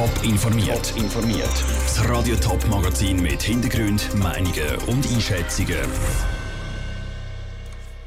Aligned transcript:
Top 0.00 0.24
informiert. 0.24 0.94
informiert. 0.96 1.64
Das 1.84 2.08
Radio 2.08 2.34
Top 2.36 2.66
Magazin 2.68 3.20
mit 3.20 3.42
Hintergrund, 3.42 4.08
Meinungen 4.14 4.76
und 4.86 5.06
Einschätzungen. 5.06 5.76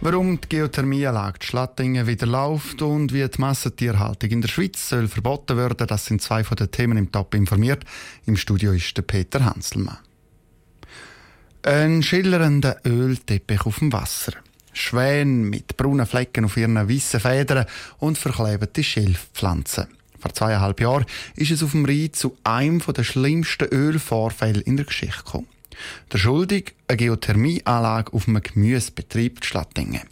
Warum 0.02 0.42
die 0.42 0.50
Geothermieanlage 0.50 1.38
Schlattingen 1.44 2.08
wieder 2.08 2.26
läuft 2.26 2.82
und 2.82 3.14
wie 3.14 3.28
die 3.28 3.40
Massentierhaltung 3.40 4.32
in 4.32 4.42
der 4.42 4.48
Schweiz 4.48 4.90
soll 4.90 5.08
verboten 5.08 5.56
werden, 5.56 5.86
das 5.86 6.08
sind 6.08 6.24
zwei 6.24 6.44
von 6.44 6.58
den 6.58 6.72
Themen 6.72 6.98
im 6.98 7.12
Top 7.12 7.36
informiert. 7.36 7.84
Im 8.26 8.38
Studio 8.38 8.72
ist 8.72 8.98
der 8.98 9.04
Peter 9.04 9.46
Hanselmann. 9.46 10.00
Ein 11.62 12.02
schillernder 12.02 12.78
Ölteppich 12.88 13.68
auf 13.68 13.78
dem 13.78 13.94
Wasser. 13.94 14.34
Schwäne 14.72 15.46
mit 15.46 15.78
braunen 15.78 16.08
Flecken 16.08 16.46
auf 16.46 16.58
ihren 16.58 16.90
weißen 16.90 17.20
Federn 17.20 17.68
und 18.00 18.18
verklebte 18.18 18.84
Schilfpflanzen. 18.84 19.86
Vor 20.24 20.34
zweieinhalb 20.34 20.80
Jahren 20.80 21.06
ist 21.36 21.52
es 21.52 21.62
auf 21.64 21.72
dem 21.72 21.84
Rhein 21.84 22.14
zu 22.14 22.38
einem 22.46 22.80
der 22.80 23.04
schlimmsten 23.04 23.68
Ölvorfälle 23.68 24.62
in 24.62 24.78
der 24.78 24.86
Geschichte 24.86 25.18
gekommen. 25.18 25.50
Der 26.14 26.18
Schuldig 26.18 26.76
eine 26.88 26.96
Geothermieanlage 26.96 28.14
auf 28.14 28.30
einem 28.30 28.42
Gemüsebetrieb 28.42 29.44
Schlattingen. 29.44 30.04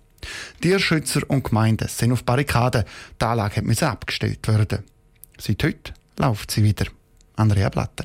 Tierschützer 0.59 1.21
und 1.29 1.45
Gemeinden 1.45 1.87
sind 1.87 2.11
auf 2.11 2.25
Barrikaden. 2.25 2.83
Die 3.21 3.25
Anlage 3.25 3.61
musste 3.61 3.87
abgestellt 3.87 4.45
werden. 4.49 4.83
Seit 5.37 5.63
heute 5.63 5.93
läuft 6.17 6.51
sie 6.51 6.63
wieder. 6.65 6.87
Andrea 7.37 7.69
Blatter. 7.69 8.03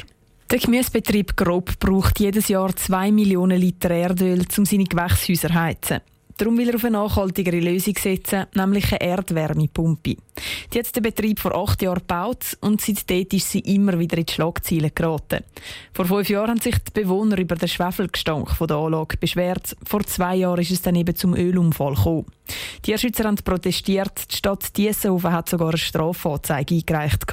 Der 0.49 0.61
Gemüsebetrieb 0.61 1.37
Grob 1.37 1.77
braucht 1.81 2.21
jedes 2.21 2.47
Jahr 2.47 2.75
2 2.77 3.11
Millionen 3.11 3.61
Liter 3.61 3.91
Erdöl, 3.91 4.45
um 4.57 4.65
seine 4.65 4.85
Gewächshäuser 4.85 5.49
zu 5.49 5.55
heizen. 5.55 6.01
Darum 6.39 6.59
will 6.59 6.69
er 6.69 6.75
auf 6.75 6.85
eine 6.85 6.99
nachhaltigere 6.99 7.61
Lösung 7.61 7.95
setzen, 7.97 8.45
nämlich 8.55 8.93
eine 8.93 9.01
Erdwärmepumpe. 9.01 10.17
Die 10.73 10.79
hat 10.79 10.95
der 10.95 11.01
Betrieb 11.01 11.41
vor 11.41 11.55
acht 11.55 11.81
Jahren 11.81 12.01
gebaut 12.01 12.59
und 12.61 12.83
seitdem 12.83 13.27
ist 13.33 13.51
sie 13.51 13.61
immer 13.61 13.99
wieder 13.99 14.19
in 14.19 14.27
die 14.27 14.33
Schlagzeilen 14.35 14.91
geraten. 14.95 15.45
Vor 15.95 16.05
fünf 16.05 16.29
Jahren 16.29 16.51
haben 16.51 16.61
sich 16.61 16.77
die 16.77 17.01
Bewohner 17.01 17.39
über 17.39 17.57
den 17.57 17.69
Schwefelgestank 17.69 18.51
der 18.59 18.77
Anlage 18.77 19.17
beschwert. 19.17 19.77
Vor 19.87 20.05
zwei 20.05 20.37
Jahren 20.37 20.61
ist 20.61 20.73
es 20.73 20.83
dann 20.83 20.97
eben 20.97 21.17
zum 21.17 21.35
Ölunfall 21.35 21.95
gekommen. 21.95 22.27
Die 22.79 22.83
Tierschützer 22.83 23.25
haben 23.25 23.37
protestiert. 23.37 24.31
Die 24.31 24.37
Stadt 24.37 24.77
Diessenhofen 24.77 25.33
hat 25.33 25.49
sogar 25.49 25.71
eine 25.71 25.79
Strafanzeige 25.79 26.75
eingereicht. 26.75 27.25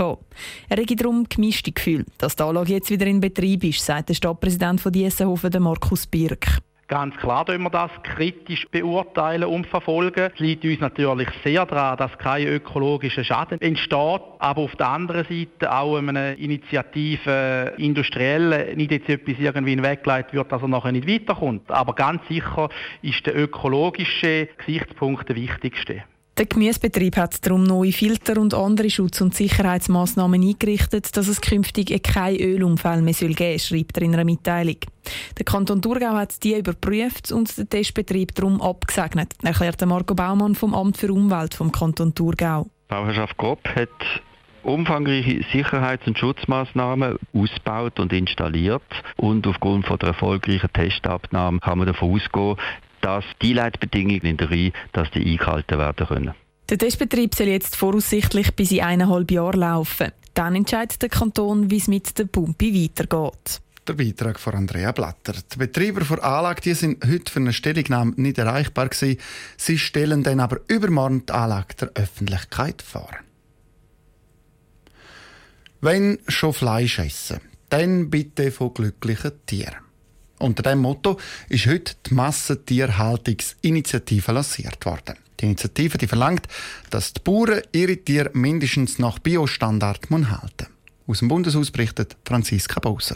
Er 0.69 0.77
rege 0.77 0.95
darum 0.95 1.25
gemischte 1.27 1.73
Gefühl, 1.73 2.05
dass 2.19 2.37
die 2.37 2.43
Anlage 2.43 2.71
jetzt 2.71 2.89
wieder 2.89 3.05
in 3.05 3.19
Betrieb 3.19 3.65
ist, 3.65 3.85
sagt 3.85 4.09
der 4.09 4.13
Stadtpräsident 4.13 4.79
von 4.79 4.93
Diessenhofen, 4.93 5.51
Markus 5.61 6.07
Birk. 6.07 6.61
Ganz 6.93 7.17
klar 7.17 7.47
wenn 7.47 7.63
wir 7.63 7.71
das 7.71 7.89
kritisch 8.03 8.67
beurteilen 8.69 9.45
und 9.45 9.65
verfolgen. 9.65 10.29
Es 10.31 10.39
liegt 10.39 10.63
uns 10.63 10.79
natürlich 10.79 11.27
sehr 11.43 11.65
daran, 11.65 11.97
dass 11.97 12.15
kein 12.19 12.45
ökologischer 12.45 13.23
Schaden 13.23 13.59
entsteht, 13.61 14.21
aber 14.37 14.61
auf 14.61 14.75
der 14.75 14.89
anderen 14.89 15.25
Seite 15.25 15.75
auch 15.75 15.97
eine 15.97 16.35
Initiative 16.35 17.73
industriell 17.79 18.75
nicht 18.75 18.91
jetzt 18.91 19.09
etwas 19.09 19.39
irgendwie 19.39 19.71
hinweggeleitet 19.71 20.35
wird, 20.35 20.51
dass 20.51 20.61
er 20.61 20.67
nachher 20.67 20.91
nicht 20.91 21.07
weiterkommt. 21.07 21.71
Aber 21.71 21.95
ganz 21.95 22.21
sicher 22.27 22.69
ist 23.01 23.25
der 23.25 23.35
ökologische 23.35 24.49
Gesichtspunkt 24.59 25.27
der 25.27 25.35
wichtigste. 25.35 26.03
Der 26.35 26.47
Gemüsebetrieb 26.47 27.15
hat 27.17 27.45
darum 27.45 27.63
neue 27.63 27.91
Filter 27.91 28.41
und 28.41 28.55
andere 28.55 28.89
Schutz- 28.89 29.21
und 29.21 29.35
Sicherheitsmaßnahmen 29.35 30.41
eingerichtet, 30.41 31.15
dass 31.15 31.27
es 31.27 31.41
künftig 31.41 32.01
kein 32.01 32.37
Ölunfall 32.37 33.03
mehr 33.03 33.13
geben 33.13 33.35
soll, 33.37 33.59
schreibt 33.59 33.97
er 33.97 34.03
in 34.03 34.15
einer 34.15 34.25
Mitteilung. 34.25 34.77
Der 35.37 35.45
Kanton 35.45 35.83
Thurgau 35.83 36.15
hat 36.15 36.43
die 36.43 36.57
überprüft 36.57 37.31
und 37.31 37.55
den 37.55 37.69
Testbetrieb 37.69 38.33
darum 38.33 38.63
abgesegnet, 38.63 39.33
erklärte 39.43 39.85
Marco 39.85 40.15
Baumann 40.15 40.55
vom 40.55 40.73
Amt 40.73 40.97
für 40.97 41.13
Umwelt 41.13 41.53
vom 41.53 41.71
Kanton 41.71 42.15
Thurgau. 42.15 42.63
Die 42.63 42.95
Bauherrschaft 42.95 43.37
Grob 43.37 43.59
hat 43.67 43.89
umfangreiche 44.63 45.43
Sicherheits- 45.51 46.07
und 46.07 46.17
Schutzmaßnahmen 46.17 47.19
ausgebaut 47.33 47.99
und 47.99 48.11
installiert 48.11 48.81
und 49.17 49.45
aufgrund 49.45 49.85
von 49.85 49.99
der 49.99 50.09
erfolgreichen 50.09 50.73
Testabnahme 50.73 51.59
kann 51.59 51.77
man 51.77 51.85
davon 51.85 52.15
ausgehen, 52.15 52.57
dass 53.03 53.25
die 53.41 53.53
Leitbedingungen 53.53 54.21
in 54.21 54.37
der 54.37 54.49
Reihe, 54.49 54.71
dass 54.93 55.11
die 55.11 55.23
eingehalten 55.23 55.77
werden 55.77 56.07
können. 56.07 56.33
Der 56.69 56.77
Testbetrieb 56.77 57.35
soll 57.35 57.47
jetzt 57.47 57.75
voraussichtlich 57.75 58.55
bis 58.55 58.71
in 58.71 58.81
eineinhalb 58.81 59.29
Jahren 59.29 59.59
laufen. 59.59 60.11
Dann 60.33 60.55
entscheidet 60.55 61.01
der 61.01 61.09
Kanton, 61.09 61.69
wie 61.69 61.77
es 61.77 61.89
mit 61.89 62.17
der 62.17 62.25
Pumpe 62.25 62.73
weitergeht. 62.73 63.61
Der 63.85 63.93
Beitrag 63.93 64.39
von 64.39 64.55
Andrea 64.55 64.93
Blatter. 64.93 65.33
Die 65.33 65.57
Betreiber 65.57 66.05
der 66.05 66.23
Anlage 66.23 66.61
die 66.61 66.73
sind 66.73 67.05
heute 67.05 67.29
für 67.29 67.39
eine 67.39 67.51
Stellungnahme 67.51 68.13
nicht 68.15 68.37
erreichbar 68.37 68.87
gewesen. 68.87 69.19
Sie 69.57 69.77
stellen 69.77 70.23
dann 70.23 70.39
aber 70.39 70.61
übermorgen 70.69 71.25
die 71.25 71.33
Anlage 71.33 71.75
der 71.81 71.91
Öffentlichkeit 71.95 72.81
vor. 72.81 73.11
Wenn 75.81 76.19
schon 76.29 76.53
Fleisch 76.53 76.99
essen, 76.99 77.41
dann 77.67 78.09
bitte 78.09 78.51
von 78.51 78.73
glücklichen 78.73 79.33
Tieren. 79.45 79.75
Unter 80.43 80.61
diesem 80.61 80.79
Motto 80.79 81.17
ist 81.47 81.67
heute 81.67 81.93
die 82.05 82.15
Massentierhaltungsinitiative 82.15 84.33
lanciert 84.33 84.85
worden. 84.85 85.15
Die 85.39 85.45
Initiative 85.45 85.97
die 85.97 86.05
verlangt, 86.05 86.49
dass 86.89 87.13
die 87.13 87.21
Bauern 87.23 87.61
ihre 87.71 87.95
Tiere 87.95 88.29
mindestens 88.33 88.99
nach 88.99 89.19
Biostandard 89.19 90.11
halten 90.11 90.67
Aus 91.07 91.19
dem 91.19 91.29
Bundeshaus 91.29 91.71
berichtet 91.71 92.17
Franziska 92.25 92.81
Bowser. 92.81 93.15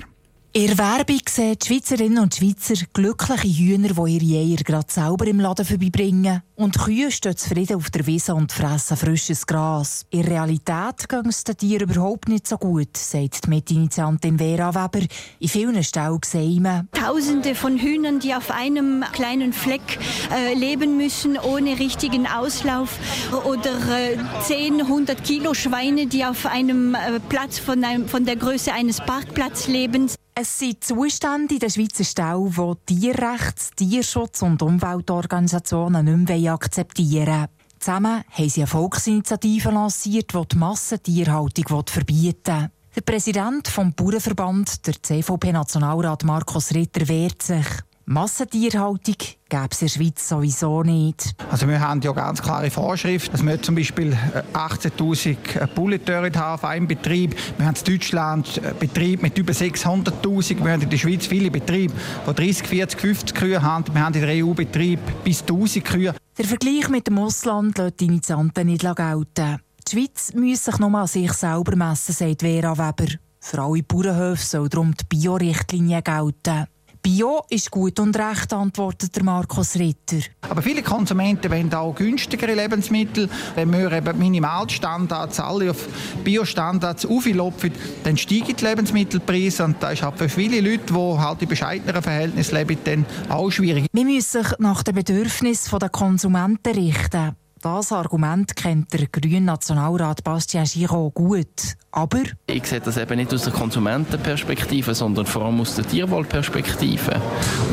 In 0.57 0.65
der 0.65 0.77
Werbung 0.79 1.19
sehen 1.29 1.55
die 1.61 1.67
Schweizerinnen 1.67 2.17
und 2.17 2.33
Schweizer 2.33 2.83
glückliche 2.91 3.47
Hühner, 3.47 3.89
die 3.89 4.17
ihre 4.17 4.43
Eier 4.43 4.63
gerade 4.63 4.91
selber 4.91 5.27
im 5.27 5.39
Laden 5.39 5.63
vorbeibringen. 5.63 6.41
Und 6.55 6.79
Kühe 6.79 7.11
stehen 7.11 7.37
zufrieden 7.37 7.75
auf 7.75 7.91
der 7.91 8.07
Wiese 8.07 8.33
und 8.33 8.51
fressen 8.51 8.97
frisches 8.97 9.45
Gras. 9.45 10.07
In 10.09 10.25
Realität 10.25 11.07
geht 11.07 11.27
es 11.27 11.43
den 11.43 11.57
Tieren 11.57 11.87
überhaupt 11.87 12.27
nicht 12.27 12.47
so 12.47 12.57
gut, 12.57 12.97
sagt 12.97 13.45
die 13.45 13.49
Mitinitiantin 13.51 14.39
Vera 14.39 14.73
Weber. 14.73 15.05
In 15.37 15.47
vielen 15.47 15.83
Ställen 15.83 16.21
sehen 16.25 16.63
wir 16.63 16.87
Tausende 16.91 17.53
von 17.53 17.77
Hühnern, 17.77 18.17
die 18.17 18.33
auf 18.33 18.49
einem 18.49 19.05
kleinen 19.13 19.53
Fleck 19.53 19.99
äh, 20.33 20.55
leben 20.55 20.97
müssen, 20.97 21.37
ohne 21.37 21.77
richtigen 21.77 22.25
Auslauf. 22.25 22.97
Oder 23.45 23.77
äh, 23.95 24.17
10, 24.41 24.81
100 24.81 25.23
Kilo 25.23 25.53
Schweine, 25.53 26.07
die 26.07 26.25
auf 26.25 26.47
einem 26.47 26.95
äh, 26.95 27.19
Platz 27.29 27.59
von, 27.59 27.83
einem, 27.83 28.07
von 28.07 28.25
der 28.25 28.37
Größe 28.37 28.73
eines 28.73 28.97
Parkplatzes 29.01 29.67
leben. 29.67 30.09
Es 30.39 30.59
sind 30.59 30.83
Zustände 30.83 31.55
in 31.55 31.59
den 31.59 31.69
Schweizer 31.71 32.03
Ställen, 32.03 32.77
die 32.87 32.95
Tierrechts-, 32.95 33.71
Tierschutz- 33.75 34.43
und 34.43 34.61
Umweltorganisationen 34.61 36.05
nicht 36.05 36.29
mehr 36.29 36.53
akzeptieren 36.53 37.27
wollen. 37.27 37.47
Zusammen 37.79 38.23
haben 38.29 38.49
sie 38.49 38.61
eine 38.61 38.67
Volksinitiative 38.67 39.71
lanciert, 39.71 40.31
die 40.35 40.47
die 40.51 40.57
Massentierhaltung 40.57 41.83
verbieten 41.87 42.55
will. 42.61 42.69
Der 42.95 43.01
Präsident 43.01 43.65
des 43.65 43.95
Bauernverband, 43.95 44.85
der 44.85 45.01
CVP-Nationalrat 45.01 46.23
Markus 46.23 46.71
Ritter, 46.71 47.07
wehrt 47.07 47.41
sich. 47.41 47.65
Massentierhaltung 48.09 49.15
gäbe 49.49 49.67
es 49.69 49.81
in 49.81 49.87
der 49.87 49.93
Schweiz 49.93 50.29
sowieso 50.29 50.81
nicht. 50.81 51.35
Also 51.51 51.67
wir 51.67 51.81
haben 51.81 51.99
ja 51.99 52.13
ganz 52.13 52.41
klare 52.41 52.71
Vorschriften, 52.71 53.33
dass 53.33 53.45
wir 53.45 53.61
zum 53.61 53.75
Beispiel 53.75 54.17
18'000 54.53 55.35
äh, 55.35 55.67
Bulletöre 55.75 56.31
haben 56.33 56.53
auf 56.53 56.63
einem 56.63 56.87
Betrieb. 56.87 57.35
Wir 57.57 57.65
haben 57.65 57.75
in 57.75 57.93
Deutschland 57.93 58.59
äh, 58.59 58.73
Betriebe 58.79 59.23
mit 59.23 59.37
über 59.37 59.51
600'000. 59.51 60.63
Wir 60.63 60.71
haben 60.71 60.83
in 60.83 60.89
der 60.89 60.97
Schweiz 60.97 61.27
viele 61.27 61.51
Betriebe, 61.51 61.93
die 62.25 62.33
30, 62.33 62.67
40, 62.67 63.01
50 63.01 63.35
Kühe 63.35 63.61
haben. 63.61 63.93
Wir 63.93 64.01
haben 64.01 64.13
in 64.13 64.21
der 64.21 64.45
EU 64.45 64.53
Betriebe 64.53 65.01
bis 65.25 65.41
1000 65.41 65.83
Kühe. 65.83 66.15
Der 66.37 66.45
Vergleich 66.45 66.87
mit 66.87 67.07
dem 67.07 67.19
Ausland 67.19 67.77
lässt 67.77 67.99
die 67.99 68.05
Initianten 68.05 68.67
nicht 68.67 68.83
gelten. 68.83 69.59
Die 69.85 69.91
Schweiz 69.91 70.33
muss 70.33 70.63
sich 70.63 70.79
nur 70.79 70.95
an 70.97 71.07
sich 71.07 71.33
selber 71.33 71.75
messen, 71.75 72.15
sagt 72.15 72.41
Vera 72.41 72.71
Weber. 72.77 73.11
Für 73.41 73.63
alle 73.63 73.83
Bauernhöfe 73.83 74.45
soll 74.45 74.69
darum 74.69 74.93
die 74.95 75.03
Bio-Richtlinie 75.09 76.01
gelten. 76.01 76.67
Bio 77.07 77.41
ist 77.49 77.71
gut 77.71 78.01
und 78.01 78.17
recht, 78.19 78.51
antwortet 78.51 79.15
der 79.15 79.23
Markus 79.23 79.75
Ritter. 79.75 80.17
Aber 80.41 80.61
viele 80.61 80.83
Konsumenten 80.83 81.49
wollen 81.49 81.73
auch 81.73 81.95
günstigere 81.95 82.53
Lebensmittel. 82.53 83.29
Wenn 83.55 83.71
wir 83.71 83.89
eben 83.93 84.19
Minimalstandards 84.19 85.39
alle 85.39 85.71
auf 85.71 85.87
Biostandards 86.25 87.05
auflopfen, 87.05 87.71
dann 88.03 88.17
steigen 88.17 88.57
die 88.57 88.65
Lebensmittelpreise. 88.65 89.63
Und 89.63 89.81
das 89.81 89.93
ist 89.93 90.03
halt 90.03 90.17
für 90.17 90.27
viele 90.27 90.59
Leute, 90.59 90.93
die 90.93 91.17
halt 91.17 91.41
in 91.41 91.47
bescheideneren 91.47 92.03
Verhältnissen 92.03 92.55
leben, 92.55 92.77
dann 92.83 93.05
auch 93.29 93.51
schwierig. 93.51 93.85
Wir 93.93 94.03
müssen 94.03 94.43
sich 94.43 94.59
nach 94.59 94.83
den 94.83 94.95
Bedürfnissen 94.95 95.79
der 95.79 95.87
Konsumenten 95.87 96.73
richten. 96.73 97.37
Das 97.61 97.91
Argument 97.93 98.53
kennt 98.55 98.93
der 98.93 99.07
grüne 99.07 99.41
Nationalrat 99.41 100.23
Bastien 100.25 100.65
Giraud 100.65 101.13
gut. 101.13 101.77
Aber 101.97 102.21
ich 102.45 102.67
sehe 102.67 102.79
das 102.79 102.97
eben 102.97 103.17
nicht 103.17 103.33
aus 103.33 103.41
der 103.41 103.53
Konsumentenperspektive, 103.53 104.93
sondern 104.93 105.25
vor 105.25 105.45
allem 105.45 105.59
aus 105.59 105.73
der 105.73 105.87
Tierwohlperspektive. 105.87 107.19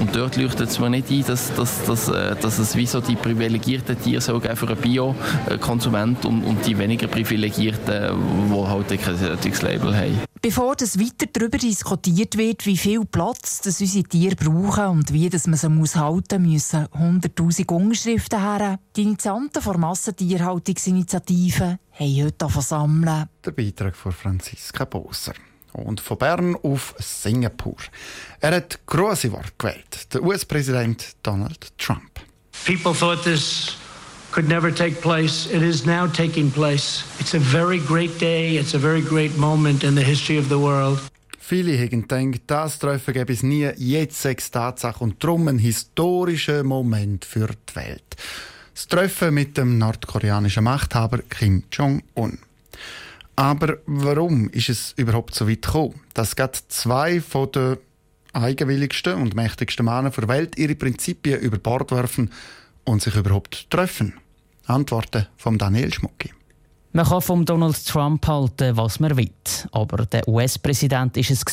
Und 0.00 0.16
dort 0.16 0.38
leuchtet 0.38 0.70
es 0.70 0.78
mir 0.78 0.88
nicht 0.88 1.10
ein, 1.10 1.26
dass, 1.26 1.54
dass, 1.54 1.84
dass, 1.84 2.08
äh, 2.08 2.34
dass 2.34 2.58
es 2.58 2.74
wie 2.74 2.86
so 2.86 3.02
die 3.02 3.16
privilegierten 3.16 4.00
Tiere 4.00 4.22
so 4.22 4.40
für 4.40 4.66
einen 4.66 4.80
Bio-Konsument 4.80 6.24
und, 6.24 6.42
und 6.42 6.64
die 6.64 6.78
weniger 6.78 7.06
privilegierten, 7.06 8.16
die 8.50 8.66
halt 8.66 9.02
kein 9.02 9.18
solches 9.18 9.60
Label 9.60 9.94
haben. 9.94 10.18
Bevor 10.40 10.74
das 10.74 10.98
weiter 10.98 11.26
darüber 11.30 11.58
diskutiert 11.58 12.38
wird, 12.38 12.64
wie 12.64 12.78
viel 12.78 13.04
Platz 13.04 13.60
das 13.60 13.80
unsere 13.80 14.04
Tiere 14.04 14.36
brauchen 14.36 14.86
und 14.86 15.12
wie 15.12 15.28
das 15.28 15.46
man 15.46 15.58
sie 15.58 15.68
muss 15.68 15.96
halten 15.96 16.42
muss, 16.42 16.72
müssen 16.72 16.86
100'000 16.86 17.72
Unterschriften 17.72 18.40
her. 18.40 18.78
Die 18.96 19.02
Initianten 19.02 19.62
der 19.62 19.78
Massentierhaltungsinitiative 19.78 21.78
haben 21.98 22.24
heute 22.24 22.48
versammeln. 22.48 23.28
Der 23.44 23.50
Beitrag 23.52 23.96
von 23.96 24.12
Franziska 24.12 24.84
Boser. 24.84 25.34
Und 25.72 26.00
von 26.00 26.18
Bern 26.18 26.56
auf 26.62 26.94
Singapur. 26.98 27.76
Er 28.40 28.56
hat 28.56 28.86
große 28.86 29.32
Worte 29.32 29.52
gewählt. 29.58 30.14
Der 30.14 30.22
US-Präsident 30.22 31.16
Donald 31.22 31.76
Trump. 31.78 32.20
People 32.64 32.94
thought 32.94 33.24
this 33.24 33.76
could 34.30 34.48
never 34.48 34.72
take 34.72 35.00
place. 35.00 35.46
It 35.46 35.62
is 35.62 35.84
now 35.84 36.06
taking 36.06 36.50
place. 36.50 37.04
It's 37.18 37.34
a 37.34 37.40
very 37.40 37.78
great 37.78 38.20
day. 38.20 38.56
It's 38.56 38.74
a 38.74 38.78
very 38.78 39.02
great 39.02 39.36
moment 39.36 39.82
in 39.82 39.96
the 39.96 40.04
history 40.04 40.38
of 40.38 40.48
the 40.48 40.58
world. 40.58 41.00
Viele 41.40 41.76
haben 41.76 42.06
gedacht, 42.06 42.42
das 42.46 42.78
Treffen 42.78 43.12
gäbe 43.12 43.32
es 43.32 43.42
nie. 43.42 43.68
Jetzt 43.76 44.22
sechs 44.22 44.50
Tatsache 44.50 45.04
und 45.04 45.22
darum 45.22 45.46
ein 45.48 45.58
historischer 45.58 46.62
Moment 46.64 47.24
für 47.24 47.48
die 47.48 47.76
Welt. 47.76 48.16
Das 48.74 48.88
Treffen 48.88 49.34
mit 49.34 49.56
dem 49.56 49.78
nordkoreanischen 49.78 50.64
Machthaber 50.64 51.20
Kim 51.30 51.62
Jong-un. 51.70 52.38
Aber 53.36 53.78
warum 53.86 54.50
ist 54.50 54.68
es 54.68 54.94
überhaupt 54.96 55.32
so 55.32 55.48
weit 55.48 55.62
gekommen, 55.62 56.00
dass 56.12 56.34
gerade 56.34 56.58
zwei 56.66 57.20
von 57.20 57.52
den 57.52 57.76
eigenwilligsten 58.32 59.14
und 59.14 59.36
mächtigsten 59.36 59.84
Männer 59.84 60.10
der 60.10 60.26
Welt 60.26 60.58
ihre 60.58 60.74
Prinzipien 60.74 61.40
über 61.40 61.58
Bord 61.58 61.92
werfen 61.92 62.32
und 62.82 63.00
sich 63.00 63.14
überhaupt 63.14 63.70
treffen? 63.70 64.14
Antworten 64.66 65.28
von 65.36 65.56
Daniel 65.56 65.94
Schmucki. 65.94 66.32
Man 66.96 67.06
kann 67.06 67.22
vom 67.22 67.44
Donald 67.44 67.84
Trump 67.88 68.24
halten, 68.28 68.76
was 68.76 69.00
man 69.00 69.16
will. 69.16 69.28
Aber 69.72 70.06
der 70.06 70.28
US-Präsident 70.28 71.16
ist 71.16 71.32
es 71.32 71.44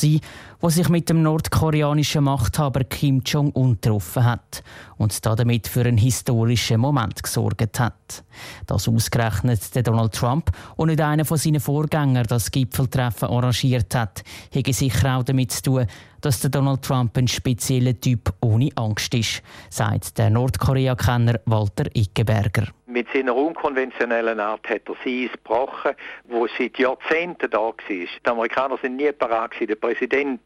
der 0.62 0.70
sich 0.70 0.88
mit 0.88 1.10
dem 1.10 1.24
nordkoreanischen 1.24 2.26
Machthaber 2.26 2.84
Kim 2.84 3.24
Jong-un 3.26 3.82
getroffen 3.82 4.24
hat 4.24 4.64
und 4.98 5.26
damit 5.26 5.68
für 5.68 5.82
einen 5.82 5.98
historischen 5.98 6.80
Moment 6.80 7.24
gesorgt 7.24 7.80
hat. 7.80 8.24
Dass 8.68 8.88
ausgerechnet 8.88 9.74
der 9.74 9.82
Donald 9.82 10.14
Trump 10.14 10.52
und 10.76 10.90
nicht 10.90 11.02
einer 11.02 11.26
von 11.26 11.40
seinen 11.40 11.60
Vorgängern 11.60 12.28
das 12.28 12.52
Gipfeltreffen 12.52 13.30
arrangiert 13.30 13.96
hat, 13.96 14.24
hätte 14.52 14.74
sicher 14.74 15.18
auch 15.18 15.24
damit 15.24 15.54
zu 15.54 15.64
tun, 15.64 15.88
dass 16.22 16.42
der 16.42 16.52
Donald 16.52 16.84
Trump 16.84 17.18
ein 17.18 17.28
spezieller 17.28 18.00
Typ 18.00 18.32
ohne 18.42 18.70
Angst 18.76 19.16
ist, 19.16 19.42
sagt 19.72 20.20
der 20.20 20.30
Nordkorea-Kenner 20.30 21.40
Walter 21.46 21.86
Ickeberger. 21.96 22.68
Mit 22.92 23.08
seiner 23.14 23.34
unkonventionellen 23.34 24.42
Art 24.42 24.68
hat 24.68 24.82
er 24.90 24.96
sie 25.02 25.30
gebrochen, 25.30 25.94
wo 26.26 26.46
seit 26.58 26.78
Jahrzehnten 26.78 27.50
da 27.50 27.60
war. 27.60 27.76
Die 27.88 28.10
Amerikaner 28.26 28.78
sind 28.82 28.98
nie 28.98 29.10
bereit 29.14 29.52
den 29.62 29.80
Präsident 29.80 30.42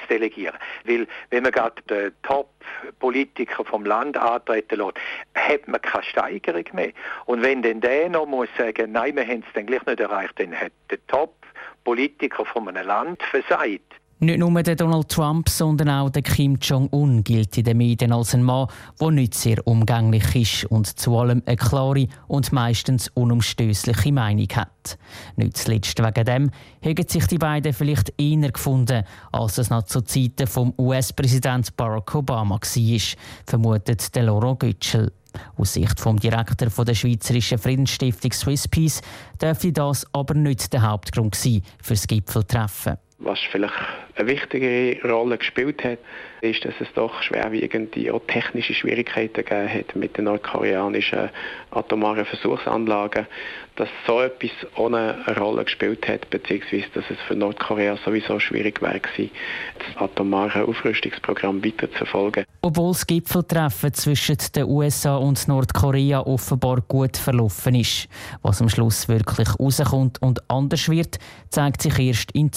zu 0.00 0.06
delegieren. 0.06 0.56
Weil, 0.84 1.08
wenn 1.30 1.42
man 1.42 1.50
gerade 1.50 1.82
den 1.90 2.12
Top-Politiker 2.22 3.64
vom 3.64 3.84
Land 3.84 4.16
antreten 4.16 4.78
lässt, 4.78 4.94
hat 5.34 5.66
man 5.66 5.82
keine 5.82 6.04
Steigerung 6.04 6.64
mehr. 6.72 6.92
Und 7.26 7.42
wenn 7.42 7.62
dann 7.62 7.80
der 7.80 8.08
noch 8.08 8.26
muss 8.26 8.48
sagen, 8.56 8.92
nein, 8.92 9.16
wir 9.16 9.26
haben 9.26 9.42
es 9.44 9.52
dann 9.54 9.66
gleich 9.66 9.84
nicht 9.84 9.98
erreicht, 9.98 10.38
dann 10.38 10.54
hat 10.54 10.70
der 10.90 11.04
Top-Politiker 11.08 12.44
von 12.44 12.68
einem 12.68 12.86
Land 12.86 13.20
versagt. 13.24 13.94
Nicht 14.20 14.40
nur 14.40 14.62
der 14.64 14.74
Donald 14.74 15.10
Trump, 15.10 15.48
sondern 15.48 15.88
auch 15.90 16.10
der 16.10 16.22
Kim 16.22 16.58
Jong-un 16.60 17.22
gilt 17.22 17.56
in 17.56 17.62
den 17.62 17.76
Medien 17.76 18.12
als 18.12 18.34
ein 18.34 18.42
Mann, 18.42 18.66
der 19.00 19.12
nicht 19.12 19.34
sehr 19.34 19.64
umgänglich 19.64 20.34
ist 20.34 20.64
und 20.72 20.98
zu 20.98 21.16
allem 21.16 21.40
eine 21.46 21.54
klare 21.54 22.08
und 22.26 22.50
meistens 22.50 23.06
unumstößliche 23.14 24.10
Meinung 24.10 24.48
hat. 24.56 24.98
Nicht 25.36 25.58
zuletzt 25.58 26.02
wegen 26.02 26.24
dem 26.24 26.50
haben 26.84 27.08
sich 27.08 27.26
die 27.28 27.38
beiden 27.38 27.72
vielleicht 27.72 28.12
eher 28.20 28.50
gefunden, 28.50 29.04
als 29.30 29.58
es 29.58 29.70
noch 29.70 29.84
zu 29.84 30.00
Zeiten 30.00 30.48
vom 30.48 30.74
US-Präsident 30.76 31.76
Barack 31.76 32.12
Obama 32.16 32.56
war, 32.56 33.00
vermutet 33.46 34.16
der 34.16 34.24
Laurent 34.24 34.58
Götschel. 34.58 35.12
Aus 35.56 35.74
Sicht 35.74 36.00
vom 36.00 36.18
Direktor 36.18 36.84
der 36.84 36.94
Schweizerischen 36.94 37.58
Friedensstiftung 37.58 38.32
Swiss 38.32 38.66
Peace 38.66 39.00
dürfte 39.40 39.72
das 39.72 40.04
aber 40.12 40.34
nicht 40.34 40.72
der 40.72 40.82
Hauptgrund 40.82 41.36
sein 41.36 41.62
für 41.80 41.94
das 41.94 42.08
Gipfeltreffen. 42.08 42.96
Was 43.20 43.40
vielleicht 43.50 43.74
eine 44.14 44.28
wichtige 44.28 45.00
Rolle 45.02 45.38
gespielt 45.38 45.82
hat, 45.82 45.98
ist, 46.40 46.64
dass 46.64 46.74
es 46.80 46.86
doch 46.94 47.20
schwerwiegende 47.20 48.14
auch 48.14 48.22
technische 48.28 48.74
Schwierigkeiten 48.74 49.44
gegeben 49.44 49.68
hat 49.68 49.96
mit 49.96 50.16
den 50.16 50.26
nordkoreanischen 50.26 51.30
atomaren 51.72 52.24
Versuchsanlagen, 52.24 53.26
dass 53.74 53.88
so 54.06 54.20
etwas 54.20 54.50
ohne 54.76 55.24
eine 55.26 55.36
Rolle 55.36 55.64
gespielt 55.64 56.06
hat, 56.08 56.30
beziehungsweise 56.30 56.86
dass 56.94 57.04
es 57.10 57.18
für 57.26 57.34
Nordkorea 57.34 57.96
sowieso 58.04 58.38
schwierig 58.38 58.80
wäre 58.82 59.00
das 59.00 59.96
atomare 59.96 60.64
Aufrüstungsprogramm 60.64 61.64
weiterzuverfolgen. 61.64 62.44
Obwohl 62.62 62.92
das 62.92 63.06
Gipfeltreffen 63.06 63.94
zwischen 63.94 64.36
den 64.54 64.64
USA 64.64 65.16
und 65.16 65.46
Nordkorea 65.46 66.20
offenbar 66.20 66.80
gut 66.88 67.16
verlaufen 67.16 67.76
ist. 67.76 68.08
Was 68.42 68.60
am 68.60 68.68
Schluss 68.68 69.08
wirklich 69.08 69.48
rauskommt 69.58 70.20
und 70.20 70.40
anders 70.50 70.88
wird, 70.88 71.18
zeigt 71.50 71.82
sich 71.82 71.98
erst 71.98 72.32
in 72.32 72.52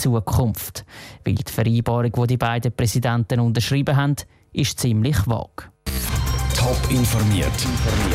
Zukunft. 0.51 0.85
Weil 1.25 1.35
die 1.35 1.51
Vereinbarung, 1.51 2.11
die 2.11 2.27
die 2.27 2.37
beiden 2.37 2.71
Präsidenten 2.71 3.39
unterschrieben 3.39 3.95
haben, 3.95 4.15
ist 4.53 4.79
ziemlich 4.79 5.17
vage. 5.27 5.69
Top 6.55 6.77
informiert, 6.91 7.51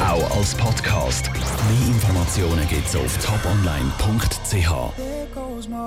auch 0.01 0.37
als 0.37 0.55
Podcast. 0.55 1.31
Mehr 1.33 1.89
Informationen 1.89 2.67
gibt 2.69 2.87
es 2.87 2.95
auf 2.95 3.19
toponline.ch. 3.25 5.26